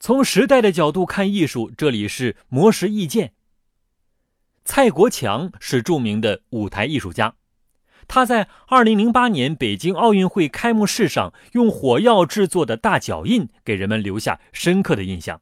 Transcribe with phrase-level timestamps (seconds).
[0.00, 3.32] 从时代的角度看艺术，这里是魔石意见。
[4.64, 7.34] 蔡国强是著名的舞台艺术家，
[8.06, 15.40] 他在2008年北京奥运会开幕式上用火药制作的大脚印给人们留下深刻的印象。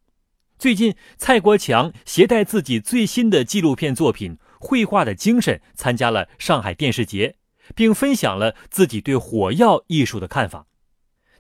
[0.59, 7.37] 最近，蔡国强携带自己最新的纪录片作品《绘画的精神》参加了上海电视节，
[7.75, 10.67] 并分享了自己对火药艺术的看法。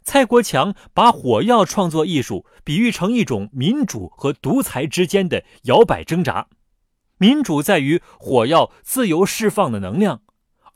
[0.06, 6.46] 蔡国强把火药创作艺术比喻成一种民主和独裁之间的摇摆挣扎。
[7.18, 10.22] 民主在于火药自由释放的能量，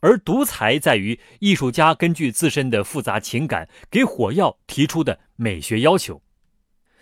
[0.01, 6.21] 而独裁在于艺术家根据自身的复杂情感给火药提出的美学要求。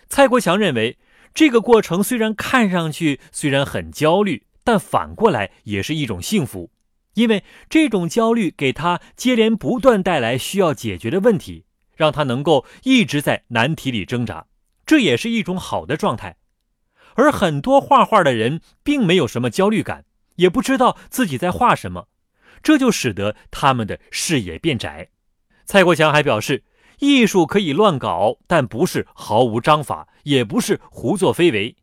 [0.08, 0.98] 蔡国强认为，
[1.34, 6.70] 这个过程虽然看上去虽然很焦虑，但反过来也是一种幸福，
[7.14, 11.64] 因为这种焦虑给他接连不断带来需要解决的问题。
[12.00, 14.46] 让他能够一直在难题里挣扎，
[14.86, 16.38] 这也是一种好的状态。
[17.14, 22.08] 而很多画画的人并没有什么焦虑感，也不知道自己在画什么，
[22.62, 25.10] 这就使得他们的视野变窄。
[25.66, 26.64] 蔡国强还表示，
[27.00, 31.76] 艺术可以乱搞，但不是毫无章法，也不是胡作非为，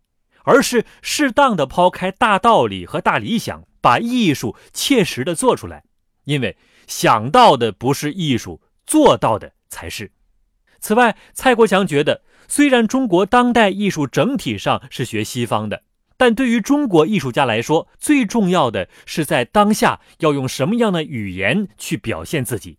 [0.45, 5.83] 而是适当的抛开大道理和大理想，把艺术切实的做出来。
[6.23, 9.53] 因为想到的不是艺术，做到的。
[9.69, 10.11] 才是。
[10.79, 15.83] 此外，蔡国强觉得，虽然中国当代艺术整体上是学西方的，
[16.15, 22.77] 但对于中国艺术家来说，最重要的是在当下要用什么样的语言去表现自己。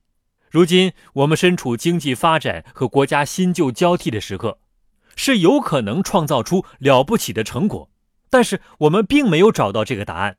[0.50, 4.59] 如今，我们身处经济发展和国家新旧交替的时刻，
[5.14, 7.91] 是有可能创造出了不起的成果，
[8.31, 10.39] 但是我们并没有找到这个答案，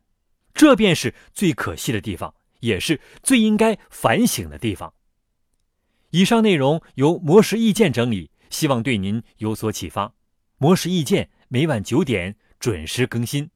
[0.54, 4.92] 这便是最可惜的地方，也是最应该反省的地方。
[6.12, 10.14] 以上内容由魔石意见整理，希望对您有所启发。
[10.58, 13.50] 魔石意见每晚九点准时更新。